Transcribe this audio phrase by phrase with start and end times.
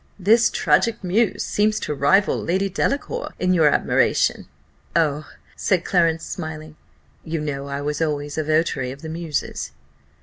[0.17, 4.47] This tragic muse seems to rival Lady Delacour in your admiration."
[4.95, 6.75] "Oh," said Clarence, smiling,
[7.23, 9.73] "you know I was always a votary of the muses."